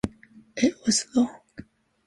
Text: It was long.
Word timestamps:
It 0.55 0.73
was 0.83 1.05
long. 1.15 1.29